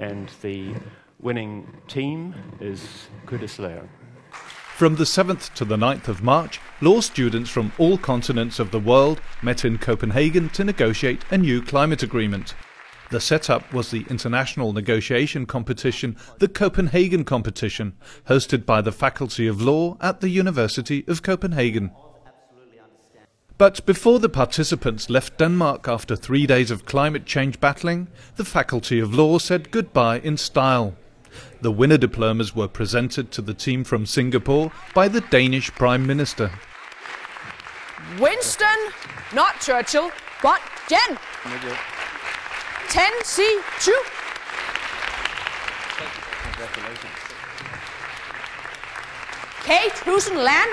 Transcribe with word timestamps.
and 0.00 0.30
the 0.40 0.74
winning 1.20 1.66
team 1.86 2.34
is 2.60 3.08
Kudislayer. 3.26 3.86
From 4.76 4.96
the 4.96 5.04
7th 5.04 5.52
to 5.54 5.66
the 5.66 5.76
9th 5.76 6.08
of 6.08 6.22
March, 6.22 6.58
law 6.80 7.00
students 7.00 7.50
from 7.50 7.70
all 7.76 7.98
continents 7.98 8.58
of 8.58 8.70
the 8.70 8.80
world 8.80 9.20
met 9.42 9.64
in 9.64 9.76
Copenhagen 9.76 10.48
to 10.50 10.64
negotiate 10.64 11.22
a 11.30 11.36
new 11.36 11.60
climate 11.60 12.02
agreement. 12.02 12.54
The 13.10 13.20
setup 13.20 13.74
was 13.74 13.90
the 13.90 14.06
international 14.08 14.72
negotiation 14.72 15.44
competition, 15.44 16.16
the 16.38 16.48
Copenhagen 16.48 17.24
Competition, 17.24 17.94
hosted 18.28 18.64
by 18.64 18.80
the 18.80 18.92
Faculty 18.92 19.46
of 19.46 19.60
Law 19.60 19.98
at 20.00 20.20
the 20.20 20.30
University 20.30 21.04
of 21.06 21.22
Copenhagen. 21.22 21.90
But 23.60 23.84
before 23.84 24.18
the 24.20 24.30
participants 24.30 25.10
left 25.10 25.36
Denmark 25.36 25.86
after 25.86 26.16
three 26.16 26.46
days 26.46 26.70
of 26.70 26.86
climate 26.86 27.26
change 27.26 27.60
battling, 27.60 28.08
the 28.36 28.44
Faculty 28.46 28.98
of 28.98 29.12
Law 29.12 29.36
said 29.36 29.70
goodbye 29.70 30.20
in 30.20 30.38
style. 30.38 30.96
The 31.60 31.70
winner 31.70 31.98
diplomas 31.98 32.56
were 32.56 32.68
presented 32.68 33.30
to 33.32 33.42
the 33.42 33.52
team 33.52 33.84
from 33.84 34.06
Singapore 34.06 34.72
by 34.94 35.08
the 35.08 35.20
Danish 35.20 35.70
Prime 35.72 36.06
Minister. 36.06 36.50
Winston, 38.18 38.78
not 39.34 39.60
Churchill, 39.60 40.10
but 40.42 40.62
Jen. 40.88 41.18
10C2. 42.88 43.92
Congratulations. 46.44 47.12
Kate 49.64 49.92
Husen 50.06 50.42
Land. 50.42 50.70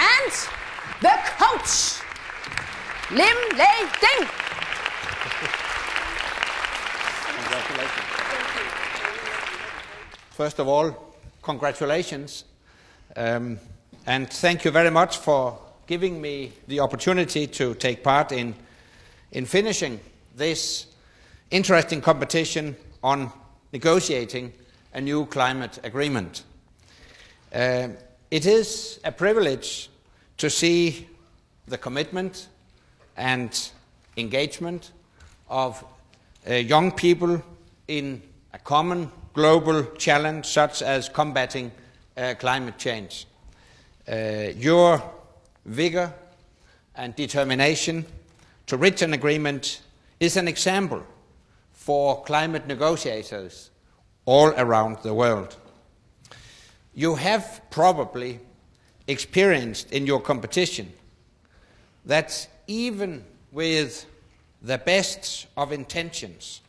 And 0.00 0.32
the 1.02 1.14
coach, 1.36 2.00
Lim 3.10 3.36
Lei 3.58 3.86
Ding. 4.00 4.28
Congratulations. 7.26 8.06
First 10.30 10.58
of 10.58 10.68
all, 10.68 11.14
congratulations. 11.42 12.44
Um, 13.14 13.58
and 14.06 14.30
thank 14.30 14.64
you 14.64 14.70
very 14.70 14.90
much 14.90 15.18
for 15.18 15.58
giving 15.86 16.18
me 16.18 16.52
the 16.66 16.80
opportunity 16.80 17.46
to 17.46 17.74
take 17.74 18.02
part 18.02 18.32
in, 18.32 18.54
in 19.32 19.44
finishing 19.44 20.00
this 20.34 20.86
interesting 21.50 22.00
competition 22.00 22.74
on 23.02 23.30
negotiating 23.74 24.50
a 24.94 25.00
new 25.02 25.26
climate 25.26 25.78
agreement. 25.84 26.44
Um, 27.52 27.98
it 28.30 28.46
is 28.46 29.00
a 29.04 29.12
privilege 29.12 29.89
to 30.40 30.48
see 30.48 31.06
the 31.68 31.76
commitment 31.76 32.48
and 33.18 33.70
engagement 34.16 34.92
of 35.50 35.84
uh, 36.48 36.54
young 36.54 36.90
people 36.90 37.42
in 37.88 38.22
a 38.54 38.58
common 38.58 39.12
global 39.34 39.84
challenge 39.98 40.46
such 40.46 40.80
as 40.80 41.10
combating 41.10 41.70
uh, 42.16 42.32
climate 42.38 42.78
change. 42.78 43.26
Uh, 44.10 44.48
your 44.56 45.02
vigor 45.66 46.10
and 46.94 47.14
determination 47.16 48.06
to 48.66 48.78
reach 48.78 49.02
an 49.02 49.12
agreement 49.12 49.82
is 50.20 50.38
an 50.38 50.48
example 50.48 51.02
for 51.72 52.22
climate 52.22 52.66
negotiators 52.66 53.70
all 54.24 54.48
around 54.56 54.96
the 55.02 55.12
world. 55.12 55.54
You 56.94 57.16
have 57.16 57.60
probably 57.68 58.40
experienced 59.10 59.92
in 59.92 60.06
your 60.06 60.20
competition 60.20 60.92
that 62.06 62.48
even 62.66 63.24
with 63.52 64.06
the 64.62 64.78
best 64.78 65.46
of 65.56 65.72
intentions, 65.72 66.60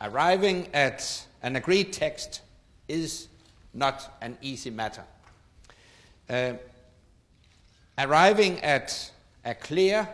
arriving 0.00 0.68
at 0.72 1.26
an 1.42 1.56
agreed 1.56 1.92
text 1.92 2.42
is 2.88 3.28
not 3.72 4.16
an 4.20 4.36
easy 4.40 4.70
matter. 4.70 5.04
Uh, 6.28 6.52
arriving 7.98 8.60
at 8.60 9.10
a 9.44 9.54
clear 9.54 10.08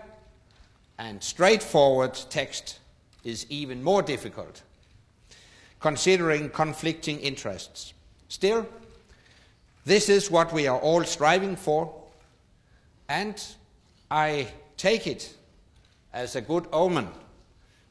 and 0.98 1.22
straightforward 1.22 2.14
text 2.30 2.78
is 3.24 3.46
even 3.48 3.82
more 3.82 4.02
difficult, 4.02 4.62
considering 5.78 6.48
conflicting 6.50 7.20
interests. 7.20 7.94
Still, 8.28 8.66
this 9.84 10.08
is 10.08 10.30
what 10.30 10.52
we 10.52 10.66
are 10.66 10.78
all 10.78 11.04
striving 11.04 11.56
for, 11.56 11.94
and 13.08 13.42
I 14.10 14.48
take 14.76 15.06
it 15.06 15.34
as 16.12 16.36
a 16.36 16.40
good 16.40 16.66
omen 16.72 17.08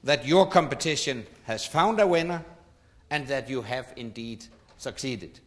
that 0.03 0.25
your 0.25 0.47
competition 0.47 1.25
has 1.44 1.66
found 1.66 1.99
a 1.99 2.07
winner 2.07 2.44
and 3.09 3.28
that 3.28 3.49
you 3.49 3.61
have 3.61 3.94
indeed 3.95 4.45
succeeded. 4.78 5.39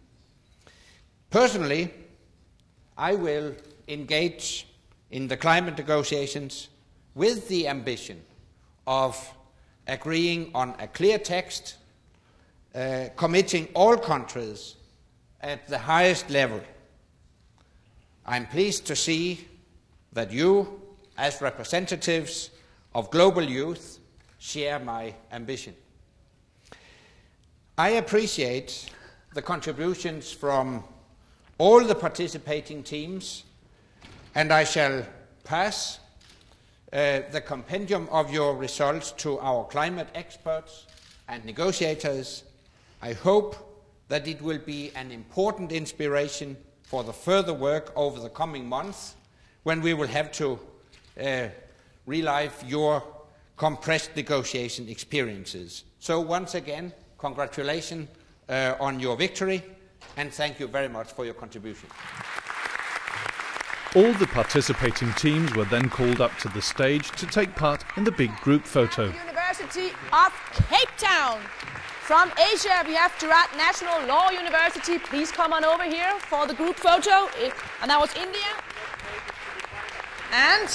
Personally, 1.30 1.92
I 2.98 3.14
will 3.14 3.54
engage 3.88 4.66
in 5.10 5.28
the 5.28 5.36
climate 5.36 5.78
negotiations 5.78 6.68
with 7.14 7.48
the 7.48 7.68
ambition 7.68 8.20
of 8.86 9.32
agreeing 9.86 10.50
on 10.54 10.74
a 10.78 10.86
clear 10.86 11.18
text, 11.18 11.76
uh, 12.74 13.06
committing 13.16 13.68
all 13.74 13.96
countries 13.96 14.76
at 15.42 15.66
the 15.68 15.78
highest 15.78 16.30
level. 16.30 16.60
I'm 18.24 18.46
pleased 18.46 18.86
to 18.86 18.96
see 18.96 19.48
that 20.12 20.30
you, 20.30 20.80
as 21.18 21.40
representatives 21.40 22.50
of 22.94 23.10
global 23.10 23.42
youth, 23.42 23.98
share 24.38 24.78
my 24.78 25.14
ambition. 25.32 25.74
I 27.76 27.90
appreciate 27.90 28.90
the 29.34 29.42
contributions 29.42 30.30
from 30.30 30.84
all 31.58 31.82
the 31.84 31.94
participating 31.94 32.82
teams, 32.82 33.44
and 34.34 34.52
I 34.52 34.64
shall 34.64 35.04
pass 35.42 35.98
uh, 36.92 37.22
the 37.30 37.40
compendium 37.40 38.08
of 38.10 38.32
your 38.32 38.54
results 38.54 39.12
to 39.12 39.38
our 39.40 39.64
climate 39.64 40.08
experts 40.14 40.86
and 41.28 41.44
negotiators. 41.44 42.44
I 43.00 43.14
hope 43.14 43.71
that 44.12 44.28
it 44.28 44.42
will 44.42 44.58
be 44.58 44.92
an 44.94 45.10
important 45.10 45.72
inspiration 45.72 46.54
for 46.82 47.02
the 47.02 47.14
further 47.14 47.54
work 47.54 47.90
over 47.96 48.20
the 48.20 48.28
coming 48.28 48.68
months 48.68 49.14
when 49.62 49.80
we 49.80 49.94
will 49.94 50.06
have 50.06 50.30
to 50.30 50.58
uh, 51.18 51.48
relive 52.04 52.62
your 52.66 53.02
compressed 53.56 54.14
negotiation 54.14 54.86
experiences. 54.86 55.84
So 55.98 56.20
once 56.20 56.54
again, 56.54 56.92
congratulations 57.16 58.10
uh, 58.50 58.74
on 58.78 59.00
your 59.00 59.16
victory 59.16 59.62
and 60.18 60.30
thank 60.30 60.60
you 60.60 60.66
very 60.66 60.88
much 60.88 61.10
for 61.14 61.24
your 61.24 61.32
contribution. 61.32 61.88
All 63.96 64.12
the 64.12 64.26
participating 64.26 65.10
teams 65.14 65.54
were 65.54 65.64
then 65.64 65.88
called 65.88 66.20
up 66.20 66.36
to 66.40 66.50
the 66.50 66.60
stage 66.60 67.10
to 67.12 67.24
take 67.24 67.56
part 67.56 67.82
in 67.96 68.04
the 68.04 68.12
big 68.12 68.36
group 68.42 68.66
photo. 68.66 69.04
University 69.06 69.94
of 70.12 70.34
Cape 70.68 70.90
Town. 70.98 71.40
From 72.02 72.32
Asia, 72.52 72.82
we 72.84 72.94
have 72.94 73.12
Gujarat 73.20 73.56
National 73.56 74.04
Law 74.08 74.28
University. 74.30 74.98
Please 74.98 75.30
come 75.30 75.52
on 75.52 75.64
over 75.64 75.84
here 75.84 76.18
for 76.18 76.48
the 76.48 76.52
group 76.52 76.74
photo. 76.74 77.28
And 77.80 77.88
that 77.88 78.00
was 78.00 78.12
India. 78.16 78.50
And 80.32 80.68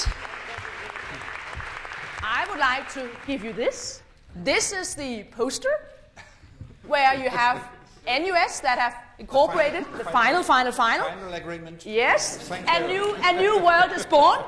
I 2.22 2.46
would 2.48 2.58
like 2.58 2.90
to 2.94 3.10
give 3.26 3.44
you 3.44 3.52
this. 3.52 4.02
This 4.36 4.72
is 4.72 4.94
the 4.94 5.24
poster 5.24 5.68
where 6.86 7.14
you 7.14 7.28
have 7.28 7.62
NUS 8.06 8.60
that 8.60 8.78
have 8.78 8.96
incorporated 9.18 9.84
the 9.98 10.04
final, 10.04 10.42
final, 10.42 10.72
final. 10.72 11.08
Final 11.08 11.34
agreement. 11.34 11.84
Yes, 11.84 12.38
Thank 12.38 12.66
a 12.70 12.80
you. 12.80 12.86
new, 12.88 13.16
a 13.22 13.32
new 13.34 13.58
world 13.62 13.92
is 13.94 14.06
born. 14.06 14.40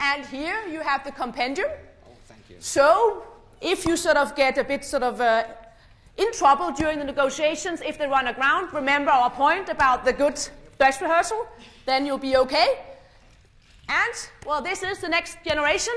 And 0.00 0.24
here 0.24 0.66
you 0.66 0.80
have 0.80 1.04
the 1.04 1.12
compendium. 1.12 1.68
Oh, 2.06 2.16
thank 2.24 2.40
you. 2.48 2.56
So 2.58 3.26
if 3.60 3.84
you 3.84 3.98
sort 3.98 4.16
of 4.16 4.34
get 4.34 4.56
a 4.56 4.64
bit 4.64 4.82
sort 4.82 5.02
of 5.02 5.20
uh, 5.20 5.44
in 6.16 6.32
trouble 6.32 6.72
during 6.72 6.98
the 6.98 7.04
negotiations, 7.04 7.80
if 7.80 7.98
they 7.98 8.06
run 8.06 8.26
aground, 8.26 8.72
remember 8.72 9.10
our 9.10 9.30
point 9.30 9.68
about 9.68 10.04
the 10.04 10.12
good 10.12 10.38
dress 10.78 11.00
rehearsal, 11.00 11.46
then 11.84 12.06
you'll 12.06 12.18
be 12.18 12.36
okay. 12.36 12.78
And, 13.88 14.14
well, 14.46 14.62
this 14.62 14.82
is 14.82 14.98
the 14.98 15.08
next 15.08 15.38
generation. 15.44 15.94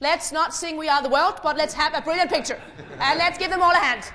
Let's 0.00 0.32
not 0.32 0.52
sing 0.52 0.76
We 0.76 0.88
Are 0.88 1.02
the 1.02 1.08
World, 1.08 1.40
but 1.42 1.56
let's 1.56 1.74
have 1.74 1.94
a 1.94 2.02
brilliant 2.02 2.30
picture. 2.30 2.60
and 2.98 3.18
let's 3.18 3.38
give 3.38 3.50
them 3.50 3.62
all 3.62 3.72
a 3.72 3.76
hand. 3.76 4.12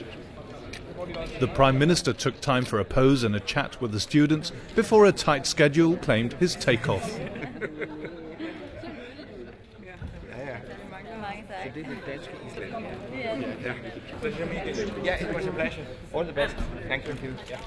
The 1.38 1.48
Prime 1.48 1.78
Minister 1.78 2.12
took 2.12 2.40
time 2.40 2.64
for 2.64 2.78
a 2.78 2.84
pose 2.84 3.24
and 3.24 3.34
a 3.34 3.40
chat 3.40 3.80
with 3.80 3.92
the 3.92 4.00
students 4.00 4.52
before 4.74 5.06
a 5.06 5.12
tight 5.12 5.46
schedule 5.46 5.96
claimed 5.96 6.34
his 6.34 6.54
takeoff. 6.54 7.18
Så 11.62 11.70
det 11.74 11.84
det 11.84 11.98
danske 12.06 12.32
Island. 12.56 12.86
Pleasure 14.20 14.46
meeting 14.46 14.76
you. 14.76 15.04
Yeah, 15.04 15.22
it 15.22 15.36
was 15.36 15.46
a 15.46 15.52
pleasure. 15.60 15.84
All 16.14 16.24
the 16.24 16.32
best. 16.32 16.56
Thank 16.88 17.06
you. 17.06 17.14
Yeah. 17.48 17.60